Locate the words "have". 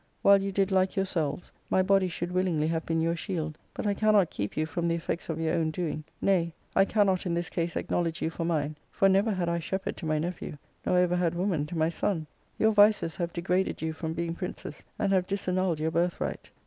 2.69-2.87, 13.17-13.31, 15.13-15.27